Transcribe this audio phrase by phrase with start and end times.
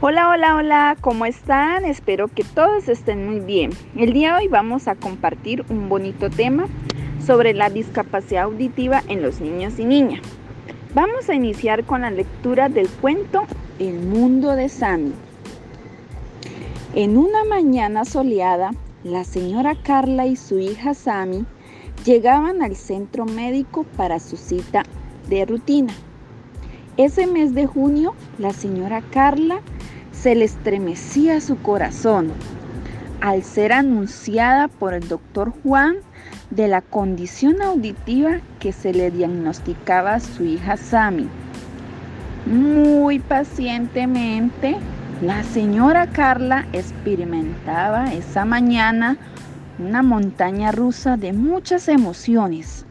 [0.00, 1.84] Hola, hola, hola, ¿cómo están?
[1.84, 3.70] Espero que todos estén muy bien.
[3.96, 6.68] El día de hoy vamos a compartir un bonito tema
[7.26, 10.20] sobre la discapacidad auditiva en los niños y niñas.
[10.94, 13.42] Vamos a iniciar con la lectura del cuento
[13.80, 15.14] El mundo de Sammy.
[16.94, 18.70] En una mañana soleada,
[19.02, 21.44] la señora Carla y su hija Sammy
[22.04, 24.84] llegaban al centro médico para su cita
[25.28, 25.92] de rutina.
[26.96, 29.60] Ese mes de junio, la señora Carla
[30.22, 32.32] se le estremecía su corazón
[33.20, 35.96] al ser anunciada por el doctor Juan
[36.50, 41.28] de la condición auditiva que se le diagnosticaba a su hija Sami.
[42.46, 44.76] Muy pacientemente,
[45.20, 49.16] la señora Carla experimentaba esa mañana
[49.78, 52.84] una montaña rusa de muchas emociones.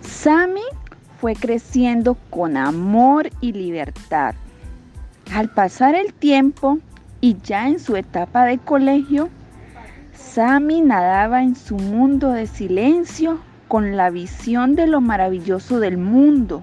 [0.00, 0.60] Sami
[1.20, 4.34] fue creciendo con amor y libertad.
[5.32, 6.78] Al pasar el tiempo
[7.20, 9.30] y ya en su etapa de colegio,
[10.12, 16.62] Sammy nadaba en su mundo de silencio con la visión de lo maravilloso del mundo.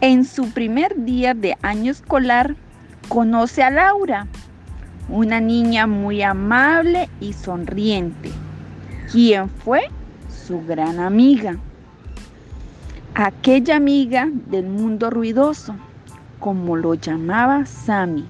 [0.00, 2.56] En su primer día de año escolar,
[3.08, 4.26] conoce a Laura,
[5.08, 8.32] una niña muy amable y sonriente,
[9.12, 9.88] quien fue
[10.28, 11.56] su gran amiga.
[13.14, 15.74] Aquella amiga del mundo ruidoso
[16.38, 18.26] como lo llamaba Sammy.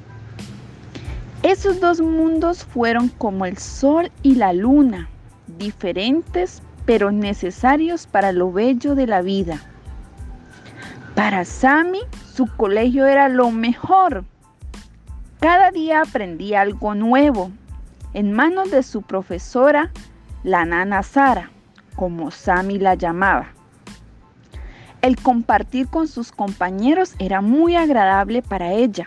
[1.43, 5.09] Esos dos mundos fueron como el sol y la luna,
[5.59, 9.61] diferentes pero necesarios para lo bello de la vida.
[11.15, 12.01] Para Sammy,
[12.33, 14.25] su colegio era lo mejor.
[15.41, 17.51] Cada día aprendía algo nuevo
[18.15, 19.91] en manos de su profesora,
[20.45, 21.51] la nana Sara,
[21.97, 23.56] como Sammy la llamaba.
[25.07, 29.07] El compartir con sus compañeros era muy agradable para ella.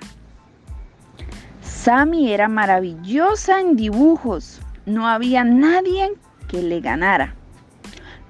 [1.62, 4.62] Sammy era maravillosa en dibujos.
[4.86, 6.14] No había nadie
[6.48, 7.36] que le ganara.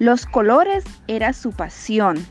[0.00, 2.26] Los colores era su pasión.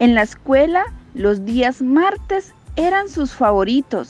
[0.00, 4.08] En la escuela, los días martes eran sus favoritos.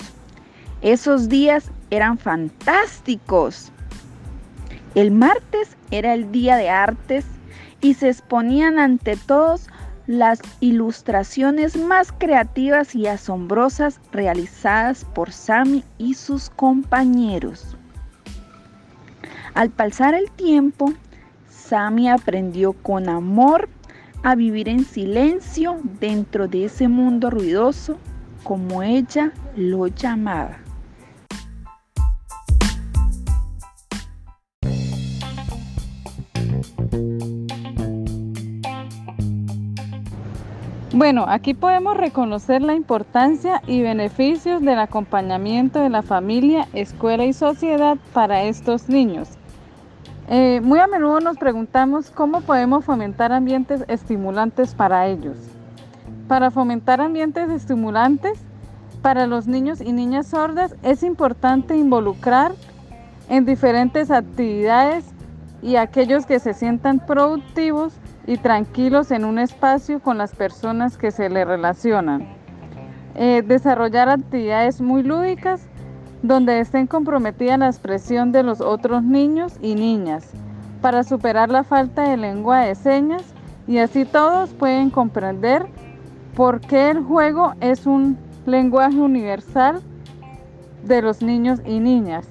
[0.81, 3.71] Esos días eran fantásticos.
[4.95, 7.27] El martes era el día de artes
[7.83, 9.69] y se exponían ante todos
[10.07, 17.77] las ilustraciones más creativas y asombrosas realizadas por Sammy y sus compañeros.
[19.55, 20.93] Al pasar el tiempo,
[21.49, 23.69] Sammy aprendió con amor
[24.23, 27.99] a vivir en silencio dentro de ese mundo ruidoso,
[28.43, 30.62] como ella lo llamaba.
[40.95, 47.33] Bueno, aquí podemos reconocer la importancia y beneficios del acompañamiento de la familia, escuela y
[47.33, 49.31] sociedad para estos niños.
[50.29, 55.39] Eh, muy a menudo nos preguntamos cómo podemos fomentar ambientes estimulantes para ellos.
[56.29, 58.39] Para fomentar ambientes estimulantes
[59.01, 62.53] para los niños y niñas sordas es importante involucrar
[63.31, 65.07] en diferentes actividades
[65.63, 67.95] y aquellos que se sientan productivos
[68.27, 72.27] y tranquilos en un espacio con las personas que se le relacionan.
[73.15, 75.67] Eh, desarrollar actividades muy lúdicas
[76.23, 80.31] donde estén comprometidas la expresión de los otros niños y niñas
[80.81, 83.23] para superar la falta de lengua de señas
[83.67, 85.67] y así todos pueden comprender
[86.35, 88.17] por qué el juego es un
[88.47, 89.83] lenguaje universal
[90.85, 92.27] de los niños y niñas.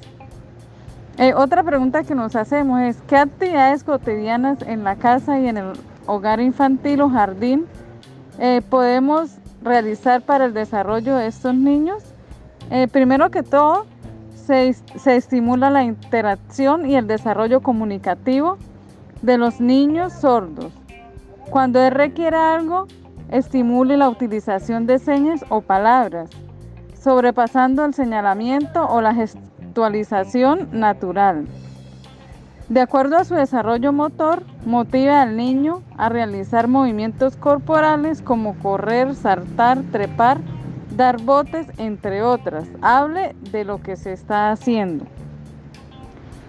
[1.22, 5.58] Eh, otra pregunta que nos hacemos es, ¿qué actividades cotidianas en la casa y en
[5.58, 5.74] el
[6.08, 7.68] hogar infantil o jardín
[8.40, 12.02] eh, podemos realizar para el desarrollo de estos niños?
[12.72, 13.86] Eh, primero que todo,
[14.34, 18.58] se, se estimula la interacción y el desarrollo comunicativo
[19.22, 20.74] de los niños sordos.
[21.52, 22.88] Cuando él requiere algo,
[23.30, 26.32] estimule la utilización de señas o palabras,
[27.00, 29.14] sobrepasando el señalamiento o la
[29.72, 31.48] gestualización natural.
[32.68, 39.16] De acuerdo a su desarrollo motor, motiva al niño a realizar movimientos corporales como correr,
[39.16, 40.40] saltar, trepar,
[40.98, 42.68] dar botes, entre otras.
[42.82, 45.06] Hable de lo que se está haciendo.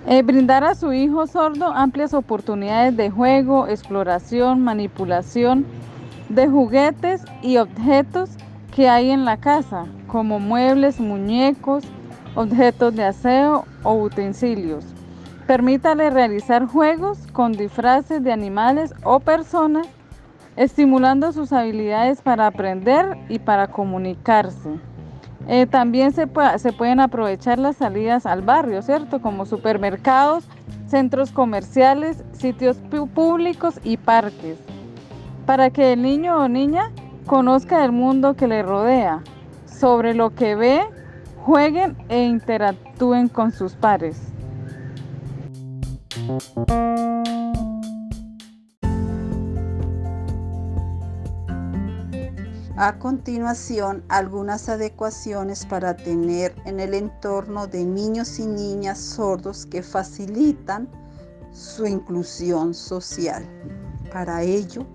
[0.08, 5.64] Eh, brindar a su hijo sordo amplias oportunidades de juego, exploración, manipulación
[6.28, 8.30] de juguetes y objetos
[8.74, 11.84] que hay en la casa, como muebles, muñecos,
[12.34, 14.84] objetos de aseo o utensilios.
[15.46, 19.87] Permítale realizar juegos con disfraces de animales o personas,
[20.56, 24.70] estimulando sus habilidades para aprender y para comunicarse.
[25.49, 29.20] Eh, también se, se pueden aprovechar las salidas al barrio, ¿cierto?
[29.20, 30.44] Como supermercados,
[30.87, 32.76] centros comerciales, sitios
[33.14, 34.58] públicos y parques,
[35.46, 36.93] para que el niño o niña
[37.26, 39.23] conozca el mundo que le rodea,
[39.67, 40.82] sobre lo que ve,
[41.44, 44.17] jueguen e interactúen con sus pares.
[52.77, 59.83] A continuación, algunas adecuaciones para tener en el entorno de niños y niñas sordos que
[59.83, 60.89] facilitan
[61.53, 63.44] su inclusión social.
[64.12, 64.87] Para ello,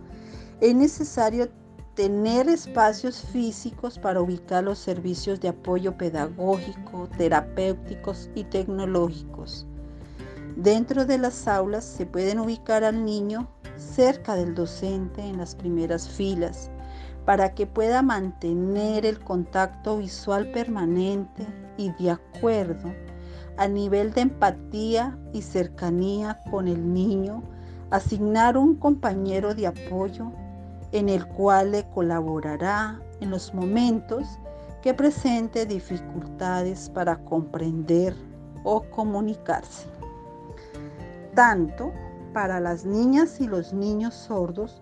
[0.59, 1.49] es necesario
[1.97, 9.65] tener espacios físicos para ubicar los servicios de apoyo pedagógico, terapéuticos y tecnológicos.
[10.55, 16.07] Dentro de las aulas se pueden ubicar al niño cerca del docente en las primeras
[16.07, 16.69] filas
[17.25, 21.47] para que pueda mantener el contacto visual permanente
[21.77, 22.93] y de acuerdo
[23.57, 27.41] a nivel de empatía y cercanía con el niño,
[27.89, 30.31] asignar un compañero de apoyo
[30.91, 34.39] en el cual le colaborará en los momentos
[34.81, 38.15] que presente dificultades para comprender
[38.63, 39.87] o comunicarse.
[41.33, 41.91] Tanto
[42.33, 44.81] para las niñas y los niños sordos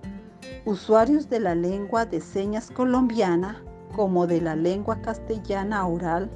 [0.65, 3.63] usuarios de la lengua de señas colombiana
[3.95, 6.29] como de la lengua castellana oral,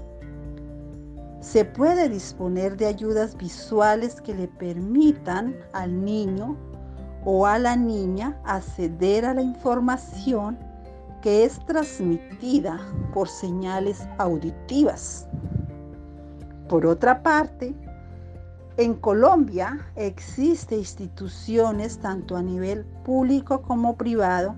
[1.42, 6.58] se puede disponer de ayudas visuales que le permitan al niño
[7.26, 10.58] o a la niña acceder a la información
[11.22, 12.80] que es transmitida
[13.14, 15.28] por señales auditivas.
[16.70, 17.76] Por otra parte,
[18.78, 24.56] en Colombia existen instituciones tanto a nivel público como privado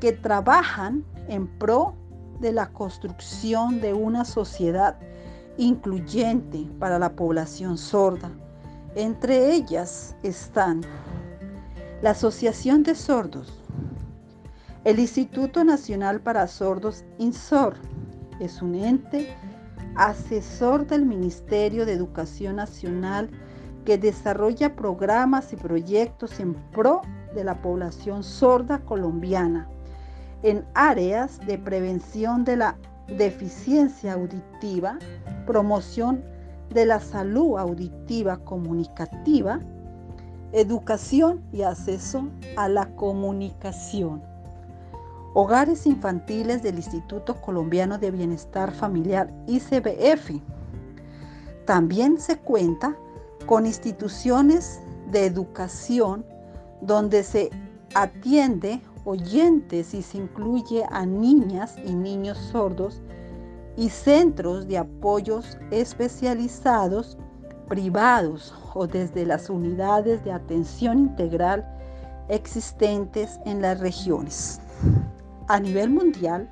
[0.00, 1.94] que trabajan en pro
[2.40, 4.96] de la construcción de una sociedad
[5.58, 8.30] incluyente para la población sorda.
[8.94, 10.80] Entre ellas están
[12.02, 13.52] la Asociación de Sordos,
[14.84, 17.74] el Instituto Nacional para Sordos INSOR,
[18.40, 19.28] es un ente
[19.96, 23.28] asesor del Ministerio de Educación Nacional
[23.84, 27.02] que desarrolla programas y proyectos en pro
[27.34, 29.68] de la población sorda colombiana
[30.42, 34.98] en áreas de prevención de la deficiencia auditiva,
[35.46, 36.24] promoción
[36.70, 39.60] de la salud auditiva comunicativa,
[40.52, 44.22] educación y acceso a la comunicación.
[45.34, 50.40] Hogares infantiles del Instituto Colombiano de Bienestar Familiar ICBF.
[51.66, 52.96] También se cuenta
[53.46, 54.80] con instituciones
[55.10, 56.24] de educación
[56.80, 57.50] donde se
[57.94, 63.00] atiende oyentes y se incluye a niñas y niños sordos
[63.76, 67.16] y centros de apoyos especializados
[67.70, 71.64] privados o desde las unidades de atención integral
[72.28, 74.60] existentes en las regiones.
[75.46, 76.50] A nivel mundial,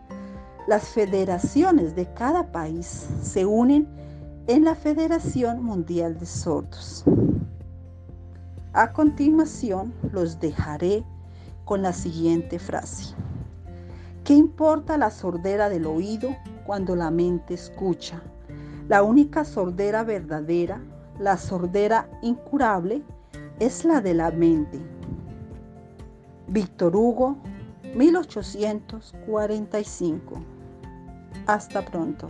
[0.69, 3.89] las federaciones de cada país se unen
[4.47, 7.05] en la Federación Mundial de Sordos.
[8.73, 11.05] A continuación, los dejaré
[11.65, 13.15] con la siguiente frase.
[14.23, 18.23] ¿Qué importa la sordera del oído cuando la mente escucha?
[18.89, 20.81] La única sordera verdadera,
[21.19, 23.03] la sordera incurable,
[23.59, 24.81] es la de la mente.
[26.49, 27.37] Víctor Hugo,
[27.95, 30.35] 1845.
[31.47, 32.29] Hasta pronto.